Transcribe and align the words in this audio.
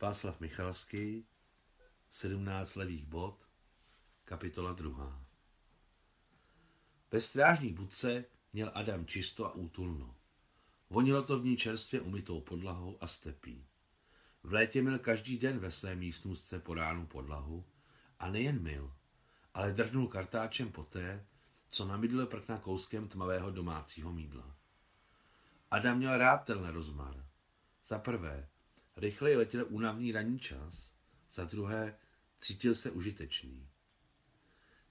Václav 0.00 0.40
Michalský, 0.40 1.26
17 2.10 2.76
levých 2.76 3.06
bod, 3.06 3.48
kapitola 4.24 4.72
2. 4.72 5.24
Ve 7.10 7.20
strážní 7.20 7.72
budce 7.72 8.24
měl 8.52 8.70
Adam 8.74 9.06
čisto 9.06 9.46
a 9.46 9.54
útulno. 9.54 10.16
Vonilo 10.90 11.22
to 11.22 11.38
v 11.38 11.44
ní 11.44 11.56
čerstvě 11.56 12.00
umytou 12.00 12.40
podlahou 12.40 12.98
a 13.00 13.06
stepí. 13.06 13.66
V 14.42 14.52
létě 14.52 14.82
měl 14.82 14.98
každý 14.98 15.38
den 15.38 15.58
ve 15.58 15.70
své 15.70 15.94
místnostce 15.94 16.60
po 16.60 16.74
ránu 16.74 17.06
podlahu 17.06 17.64
a 18.18 18.30
nejen 18.30 18.62
mil, 18.62 18.92
ale 19.54 19.72
drhnul 19.72 20.08
kartáčem 20.08 20.72
poté, 20.72 21.26
co 21.68 21.86
namydl 21.86 22.26
prkna 22.26 22.58
kouskem 22.58 23.08
tmavého 23.08 23.50
domácího 23.50 24.12
mídla. 24.12 24.56
Adam 25.70 25.98
měl 25.98 26.18
rád 26.18 26.38
ten 26.38 26.66
rozmar. 26.66 27.26
Za 27.86 27.98
prvé, 27.98 28.48
rychleji 28.96 29.36
letěl 29.36 29.66
únavný 29.68 30.12
ranní 30.12 30.38
čas, 30.38 30.90
za 31.32 31.44
druhé, 31.44 31.98
cítil 32.40 32.74
se 32.74 32.90
užitečný. 32.90 33.68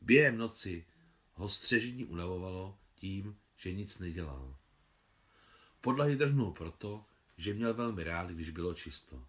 Během 0.00 0.38
noci 0.38 0.86
ho 1.34 1.48
střežení 1.48 2.04
unavovalo 2.04 2.78
tím, 2.94 3.38
že 3.56 3.72
nic 3.72 3.98
nedělal. 3.98 4.56
Podlahy 5.80 6.16
drhnul 6.16 6.52
proto, 6.52 7.04
že 7.36 7.54
měl 7.54 7.74
velmi 7.74 8.04
rád, 8.04 8.30
když 8.30 8.50
bylo 8.50 8.74
čisto. 8.74 9.26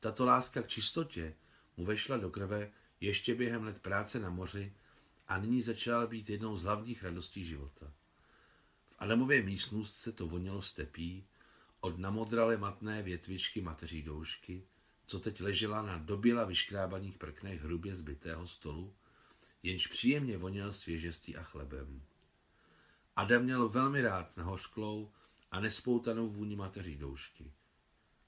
Tato 0.00 0.24
láska 0.24 0.62
k 0.62 0.68
čistotě 0.68 1.34
mu 1.76 1.84
vešla 1.84 2.16
do 2.16 2.30
krve 2.30 2.72
ještě 3.00 3.34
během 3.34 3.64
let 3.64 3.82
práce 3.82 4.20
na 4.20 4.30
moři 4.30 4.72
a 5.28 5.38
nyní 5.38 5.62
začala 5.62 6.06
být 6.06 6.30
jednou 6.30 6.56
z 6.56 6.62
hlavních 6.62 7.02
radostí 7.02 7.44
života. 7.44 7.92
V 8.90 8.94
Adamově 8.98 9.42
místnostce 9.42 10.12
to 10.12 10.26
vonělo 10.26 10.62
stepí, 10.62 11.26
od 11.80 11.98
namodrale 11.98 12.56
matné 12.56 13.02
větvičky 13.02 13.60
mateří 13.60 14.02
doušky, 14.02 14.66
co 15.06 15.20
teď 15.20 15.40
ležela 15.40 15.82
na 15.82 15.98
doběla 15.98 16.44
vyškrábaných 16.44 17.18
prknech 17.18 17.62
hrubě 17.62 17.94
zbytého 17.94 18.46
stolu, 18.46 18.94
jenž 19.62 19.86
příjemně 19.86 20.38
voněl 20.38 20.72
svěžestí 20.72 21.36
a 21.36 21.42
chlebem. 21.42 22.02
Adam 23.16 23.42
měl 23.42 23.68
velmi 23.68 24.00
rád 24.00 24.36
nahořklou 24.36 25.12
a 25.50 25.60
nespoutanou 25.60 26.28
vůni 26.28 26.56
mateří 26.56 26.96
doušky. 26.96 27.52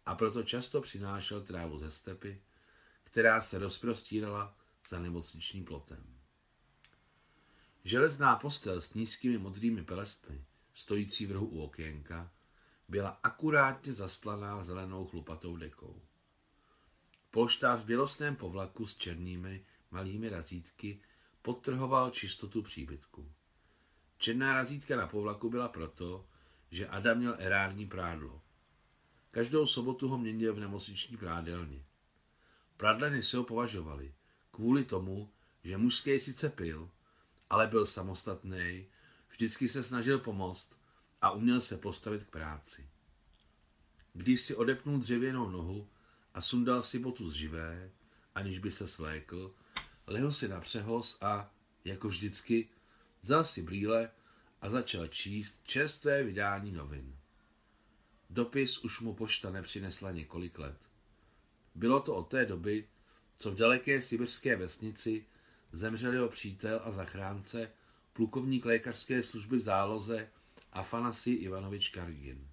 A 0.06 0.14
proto 0.14 0.42
často 0.42 0.80
přinášel 0.80 1.42
trávu 1.42 1.78
ze 1.78 1.90
stepy, 1.90 2.42
která 3.04 3.40
se 3.40 3.58
rozprostírala 3.58 4.56
za 4.88 4.98
nemocničním 4.98 5.64
plotem. 5.64 6.18
Železná 7.84 8.36
postel 8.36 8.80
s 8.80 8.94
nízkými 8.94 9.38
modrými 9.38 9.84
pelestmi, 9.84 10.44
stojící 10.74 11.26
v 11.26 11.32
rohu 11.32 11.46
u 11.46 11.62
okénka, 11.62 12.30
byla 12.92 13.18
akurátně 13.22 13.92
zastlaná 13.92 14.62
zelenou 14.62 15.06
chlupatou 15.06 15.56
dekou. 15.56 16.02
Polštář 17.30 17.80
v 17.80 17.84
bělostném 17.84 18.36
povlaku 18.36 18.86
s 18.86 18.96
černými 18.96 19.64
malými 19.90 20.28
razítky 20.28 21.00
podtrhoval 21.42 22.10
čistotu 22.10 22.62
příbytku. 22.62 23.32
Černá 24.18 24.54
razítka 24.54 24.96
na 24.96 25.06
povlaku 25.06 25.50
byla 25.50 25.68
proto, 25.68 26.26
že 26.70 26.88
Adam 26.88 27.18
měl 27.18 27.36
erární 27.38 27.86
prádlo. 27.86 28.42
Každou 29.30 29.66
sobotu 29.66 30.08
ho 30.08 30.18
měnil 30.18 30.54
v 30.54 30.60
nemocniční 30.60 31.16
prádelně. 31.16 31.84
Pradleny 32.76 33.22
se 33.22 33.36
ho 33.36 33.44
považovali, 33.44 34.14
kvůli 34.50 34.84
tomu, 34.84 35.30
že 35.64 35.78
mužský 35.78 36.18
sice 36.18 36.48
pil, 36.48 36.90
ale 37.50 37.66
byl 37.66 37.86
samostatný, 37.86 38.86
vždycky 39.28 39.68
se 39.68 39.84
snažil 39.84 40.18
pomoct 40.18 40.81
a 41.22 41.30
uměl 41.30 41.60
se 41.60 41.76
postavit 41.76 42.24
k 42.24 42.30
práci. 42.30 42.88
Když 44.12 44.40
si 44.40 44.54
odepnul 44.54 44.98
dřevěnou 44.98 45.50
nohu 45.50 45.88
a 46.34 46.40
sundal 46.40 46.82
si 46.82 46.98
botu 46.98 47.30
z 47.30 47.34
živé, 47.34 47.90
aniž 48.34 48.58
by 48.58 48.70
se 48.70 48.88
slékl, 48.88 49.54
lehl 50.06 50.32
si 50.32 50.48
na 50.48 50.60
přehoz 50.60 51.18
a, 51.20 51.54
jako 51.84 52.08
vždycky, 52.08 52.68
vzal 53.22 53.44
si 53.44 53.62
brýle 53.62 54.10
a 54.60 54.68
začal 54.70 55.08
číst 55.08 55.60
čerstvé 55.64 56.22
vydání 56.22 56.72
novin. 56.72 57.16
Dopis 58.30 58.78
už 58.78 59.00
mu 59.00 59.14
pošta 59.14 59.50
nepřinesla 59.50 60.10
několik 60.12 60.58
let. 60.58 60.78
Bylo 61.74 62.00
to 62.00 62.14
od 62.14 62.28
té 62.28 62.46
doby, 62.46 62.88
co 63.38 63.50
v 63.50 63.56
daleké 63.56 64.00
sibirské 64.00 64.56
vesnici 64.56 65.26
zemřel 65.72 66.12
jeho 66.12 66.28
přítel 66.28 66.80
a 66.84 66.90
zachránce, 66.90 67.70
plukovník 68.12 68.64
lékařské 68.64 69.22
služby 69.22 69.56
v 69.56 69.62
záloze 69.62 70.28
Afanasi 70.72 71.30
Ivanovič 71.30 71.88
Kargin. 71.88 72.50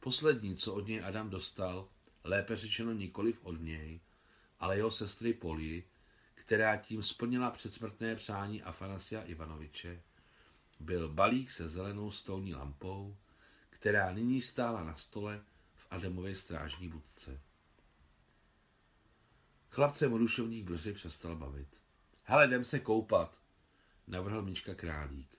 Poslední, 0.00 0.56
co 0.56 0.74
od 0.74 0.86
něj 0.86 1.04
Adam 1.04 1.30
dostal, 1.30 1.88
lépe 2.24 2.56
řečeno 2.56 2.92
nikoliv 2.92 3.38
od 3.42 3.60
něj, 3.60 4.00
ale 4.60 4.76
jeho 4.76 4.90
sestry 4.90 5.34
Poli, 5.34 5.84
která 6.34 6.76
tím 6.76 7.02
splnila 7.02 7.50
předsmrtné 7.50 8.16
přání 8.16 8.62
Afanasia 8.62 9.22
Ivanoviče, 9.22 10.02
byl 10.80 11.08
balík 11.08 11.50
se 11.50 11.68
zelenou 11.68 12.10
stolní 12.10 12.54
lampou, 12.54 13.16
která 13.70 14.12
nyní 14.12 14.42
stála 14.42 14.84
na 14.84 14.96
stole 14.96 15.44
v 15.74 15.86
Adamově 15.90 16.36
strážní 16.36 16.88
budce. 16.88 17.40
Chlapce 19.70 20.08
Morušovník 20.08 20.64
brzy 20.64 20.92
přestal 20.92 21.36
bavit. 21.36 21.68
Hele, 22.22 22.46
jdem 22.46 22.64
se 22.64 22.80
koupat, 22.80 23.40
navrhl 24.06 24.42
Mička 24.42 24.74
Králík. 24.74 25.36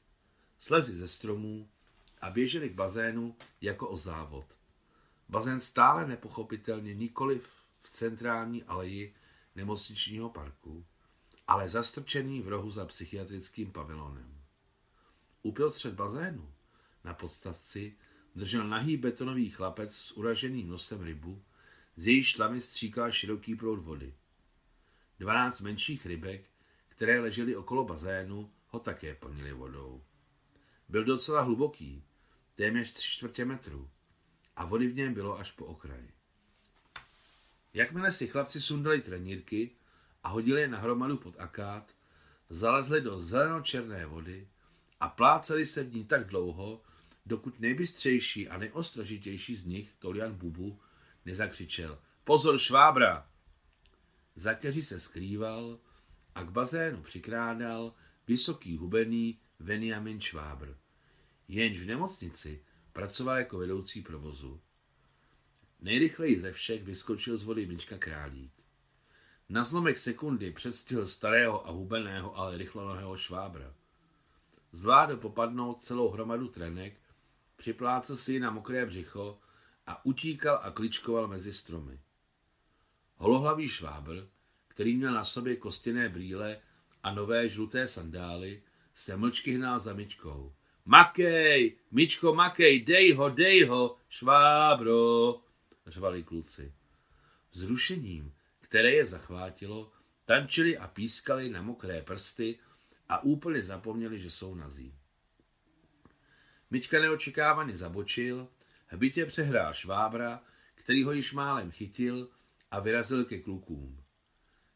Slezi 0.60 0.96
ze 0.96 1.08
stromů 1.08 1.70
a 2.24 2.30
běželi 2.30 2.70
k 2.70 2.74
bazénu 2.74 3.36
jako 3.62 3.90
o 3.90 3.98
závod. 3.98 4.46
Bazén 5.30 5.60
stále 5.60 6.08
nepochopitelně 6.08 6.94
nikoli 6.94 7.40
v 7.82 7.90
centrální 7.90 8.64
aleji 8.64 9.16
nemocničního 9.56 10.30
parku, 10.30 10.86
ale 11.48 11.70
zastrčený 11.70 12.42
v 12.42 12.48
rohu 12.48 12.70
za 12.70 12.86
psychiatrickým 12.86 13.72
pavilonem. 13.72 14.42
Uprostřed 15.42 15.94
bazénu 15.94 16.54
na 17.04 17.14
podstavci 17.14 17.98
držel 18.36 18.68
nahý 18.68 18.98
betonový 18.98 19.50
chlapec 19.50 19.96
s 19.96 20.12
uraženým 20.12 20.70
nosem 20.70 21.02
rybu, 21.02 21.44
z 21.96 22.08
její 22.08 22.24
šlamy 22.24 22.62
stříkal 22.62 23.12
široký 23.12 23.56
proud 23.56 23.80
vody. 23.80 24.14
Dvanáct 25.20 25.62
menších 25.62 26.06
rybek, 26.06 26.50
které 26.90 27.20
ležely 27.20 27.56
okolo 27.56 27.86
bazénu, 27.86 28.52
ho 28.68 28.80
také 28.80 29.16
plnili 29.16 29.54
vodou. 29.54 30.04
Byl 30.90 31.04
docela 31.04 31.42
hluboký, 31.42 32.04
téměř 32.56 32.92
tři 32.92 33.12
čtvrtě 33.12 33.46
metru, 33.46 33.90
a 34.56 34.66
vody 34.66 34.88
v 34.88 34.96
něm 34.96 35.14
bylo 35.14 35.40
až 35.40 35.52
po 35.52 35.66
okraji. 35.66 36.12
Jakmile 37.74 38.12
si 38.12 38.28
chlapci 38.28 38.62
sundali 38.62 39.02
trenírky 39.02 39.72
a 40.24 40.30
hodili 40.30 40.62
je 40.62 40.68
na 40.68 40.80
hromadu 40.80 41.18
pod 41.18 41.40
akát, 41.40 41.96
zalezli 42.50 43.02
do 43.02 43.20
zeleno-černé 43.20 44.06
vody 44.06 44.48
a 45.00 45.10
pláceli 45.10 45.66
se 45.66 45.84
v 45.84 45.94
ní 45.94 46.06
tak 46.06 46.28
dlouho, 46.28 46.82
dokud 47.26 47.60
nejbystřejší 47.60 48.50
a 48.50 48.58
nejostražitější 48.58 49.56
z 49.56 49.66
nich, 49.66 49.94
Tolian 50.00 50.34
Bubu, 50.34 50.80
nezakřičel 51.26 52.00
Pozor, 52.24 52.58
švábra! 52.58 53.30
Za 54.36 54.54
keři 54.54 54.84
se 54.84 55.00
skrýval 55.00 55.80
a 56.36 56.44
k 56.44 56.52
bazénu 56.52 57.02
přikrádal 57.02 57.94
vysoký 58.28 58.78
hubený 58.78 59.40
Veniamin 59.60 60.22
Švábr. 60.22 60.83
Jenž 61.54 61.80
v 61.80 61.86
nemocnici 61.86 62.64
pracoval 62.94 63.38
jako 63.38 63.58
vedoucí 63.58 64.02
provozu. 64.02 64.62
Nejrychleji 65.82 66.40
ze 66.40 66.52
všech 66.52 66.84
vyskočil 66.84 67.38
z 67.38 67.44
vody 67.44 67.66
Mička 67.66 67.98
Králík. 67.98 68.52
Na 69.50 69.64
zlomek 69.64 69.98
sekundy 69.98 70.52
předstihl 70.52 71.08
starého 71.08 71.68
a 71.68 71.72
hubeného, 71.72 72.38
ale 72.38 72.58
rychlonohého 72.58 73.18
švábra. 73.18 73.74
Zvládl 74.72 75.18
popadnout 75.18 75.84
celou 75.84 76.10
hromadu 76.10 76.48
trenek, 76.48 77.02
připlácel 77.56 78.18
si 78.18 78.34
ji 78.34 78.40
na 78.40 78.52
mokré 78.52 78.86
břicho 78.86 79.40
a 79.88 80.06
utíkal 80.06 80.60
a 80.64 80.72
kličkoval 80.72 81.28
mezi 81.28 81.54
stromy. 81.54 82.00
Holohlavý 83.16 83.70
švábr, 83.70 84.28
který 84.68 84.96
měl 84.96 85.14
na 85.14 85.24
sobě 85.24 85.56
kostěné 85.56 86.10
brýle 86.10 86.62
a 87.04 87.14
nové 87.14 87.50
žluté 87.50 87.88
sandály, 87.88 88.64
se 88.94 89.18
mlčky 89.18 89.52
hnal 89.52 89.80
za 89.80 89.94
myčkou. 89.94 90.54
Makej, 90.86 91.78
myčko, 91.92 92.36
makej, 92.36 92.84
dej 92.84 93.14
ho, 93.14 93.30
dej 93.30 93.64
ho, 93.64 93.98
švábro, 94.10 95.42
řvali 95.88 96.24
kluci. 96.24 96.74
Vzrušením, 97.52 98.34
které 98.60 98.92
je 98.92 99.06
zachvátilo, 99.06 99.92
tančili 100.26 100.78
a 100.78 100.88
pískali 100.88 101.50
na 101.50 101.62
mokré 101.62 102.02
prsty 102.02 102.60
a 103.10 103.24
úplně 103.24 103.64
zapomněli, 103.64 104.20
že 104.20 104.32
jsou 104.32 104.56
nazí. 104.56 104.96
Myčka 106.70 107.00
neočekávaně 107.00 107.78
zabočil, 107.78 108.48
hbitě 108.88 109.26
přehrál 109.26 109.74
švábra, 109.74 110.44
který 110.76 111.04
ho 111.04 111.12
již 111.12 111.34
málem 111.34 111.72
chytil 111.72 112.30
a 112.72 112.80
vyrazil 112.80 113.26
ke 113.26 113.40
klukům. 113.40 114.04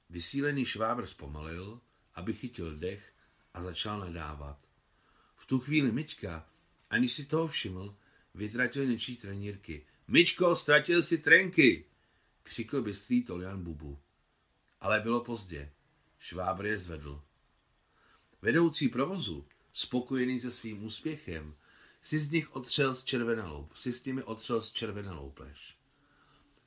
Vysílený 0.10 0.66
švábr 0.66 1.06
zpomalil, 1.06 1.82
aby 2.16 2.34
chytil 2.34 2.78
dech 2.78 3.14
a 3.54 3.64
začal 3.64 4.00
nadávat. 4.00 4.67
Tu 5.48 5.60
chvíli 5.60 5.92
Myčka, 5.92 6.50
aniž 6.90 7.14
si 7.14 7.26
toho 7.26 7.48
všiml, 7.48 7.96
vytratil 8.36 8.86
něčí 8.86 9.18
trenírky. 9.18 9.86
Myčko, 10.08 10.56
ztratil 10.56 11.04
si 11.04 11.18
trenky! 11.18 11.86
křikl 12.44 12.82
bystrý 12.82 13.24
Tolian 13.24 13.64
Bubu. 13.64 14.00
Ale 14.82 15.00
bylo 15.00 15.24
pozdě. 15.24 15.72
Švábr 16.20 16.66
je 16.66 16.78
zvedl. 16.78 17.24
Vedoucí 18.42 18.90
provozu, 18.90 19.48
spokojený 19.74 20.40
se 20.40 20.52
svým 20.52 20.84
úspěchem, 20.84 21.56
si 22.02 22.20
z 22.20 22.32
nich 22.32 22.56
otřel 22.56 22.96
z 22.96 23.04
červené 23.04 23.44
loup, 23.44 23.76
si 23.76 23.94
s 23.94 24.06
nimi 24.06 24.24
otřel 24.24 24.62
z 24.62 24.72
červené 24.72 25.12
loupež. 25.12 25.78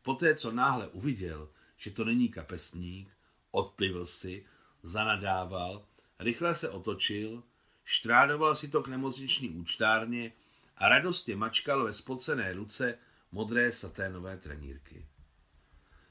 Poté, 0.03 0.35
co 0.35 0.53
náhle 0.53 0.89
uviděl, 0.89 1.51
že 1.77 1.91
to 1.91 2.05
není 2.05 2.29
kapesník, 2.29 3.17
odplivl 3.51 4.07
si, 4.07 4.47
zanadával, 4.83 5.87
rychle 6.19 6.55
se 6.55 6.71
otočil, 6.71 7.43
štrádoval 7.91 8.57
si 8.57 8.69
to 8.69 8.83
k 8.83 8.89
nemocniční 8.89 9.51
účtárně 9.51 10.33
a 10.77 10.89
radostně 10.89 11.37
mačkal 11.37 11.85
ve 11.85 11.95
spocené 11.95 12.53
ruce 12.53 12.99
modré 13.33 13.73
saténové 13.73 14.37
trenírky. 14.37 15.07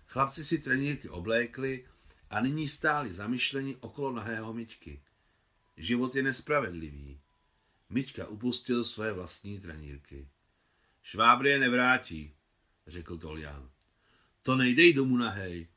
Chlapci 0.07 0.43
si 0.43 0.59
trenírky 0.59 1.09
oblékli 1.09 1.85
a 2.29 2.41
nyní 2.41 2.67
stáli 2.67 3.13
zamyšleni 3.13 3.75
okolo 3.75 4.11
nahého 4.11 4.53
myčky. 4.53 5.03
Život 5.77 6.15
je 6.15 6.23
nespravedlivý. 6.23 7.21
Myčka 7.89 8.27
upustil 8.27 8.83
své 8.83 9.13
vlastní 9.13 9.59
trenírky. 9.59 10.27
Švábr 11.01 11.45
je 11.47 11.59
nevrátí, 11.59 12.35
řekl 12.87 13.17
Tolian. 13.17 13.69
To 14.41 14.55
nejdej 14.55 14.93
domů 14.93 15.17
nahej, 15.17 15.67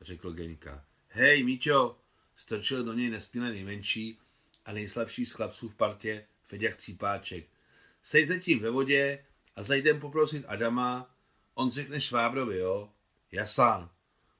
řekl 0.00 0.32
Geňka. 0.32 0.84
Hej, 1.08 1.44
Míťo, 1.44 1.98
strčil 2.36 2.84
do 2.84 2.92
něj 2.92 3.10
nespíle 3.10 3.50
nejmenší 3.50 4.18
a 4.68 4.72
nejslabší 4.72 5.26
z 5.26 5.32
chlapců 5.32 5.68
v 5.68 5.74
partě 5.74 6.26
Feďak 6.42 6.76
Cípáček. 6.76 7.46
Sej 8.02 8.26
zatím 8.26 8.58
ve 8.58 8.70
vodě 8.70 9.24
a 9.56 9.62
zajdem 9.62 10.00
poprosit 10.00 10.44
Adama, 10.48 11.14
on 11.54 11.70
řekne 11.70 12.00
Švábrovi, 12.00 12.58
jo? 12.58 12.92
Jasán, 13.32 13.90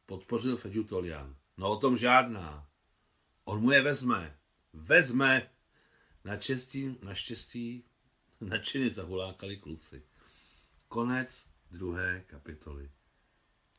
podpořil 0.06 0.56
Feďu 0.56 0.84
Tolian. 0.84 1.36
No 1.56 1.70
o 1.70 1.76
tom 1.76 1.98
žádná. 1.98 2.68
On 3.44 3.60
mu 3.60 3.70
je 3.70 3.82
vezme. 3.82 4.38
Vezme! 4.72 5.50
Naštěstí, 6.24 6.98
naštěstí, 7.02 7.84
nadšeně 8.40 8.90
zahulákali 8.90 9.56
kluci. 9.56 10.02
Konec 10.88 11.46
druhé 11.70 12.24
kapitoly. 12.26 12.90